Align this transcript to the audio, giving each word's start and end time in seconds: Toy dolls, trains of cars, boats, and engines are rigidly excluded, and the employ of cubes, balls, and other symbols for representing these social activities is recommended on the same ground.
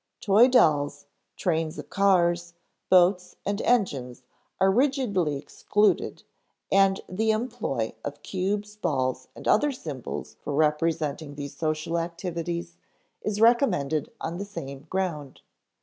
Toy 0.19 0.47
dolls, 0.47 1.05
trains 1.37 1.77
of 1.77 1.91
cars, 1.91 2.55
boats, 2.89 3.35
and 3.45 3.61
engines 3.61 4.23
are 4.59 4.71
rigidly 4.71 5.35
excluded, 5.37 6.23
and 6.71 7.01
the 7.07 7.29
employ 7.29 7.93
of 8.03 8.23
cubes, 8.23 8.75
balls, 8.75 9.27
and 9.35 9.47
other 9.47 9.71
symbols 9.71 10.37
for 10.43 10.53
representing 10.53 11.35
these 11.35 11.55
social 11.55 11.99
activities 11.99 12.77
is 13.21 13.39
recommended 13.39 14.11
on 14.19 14.39
the 14.39 14.45
same 14.45 14.87
ground. 14.89 15.41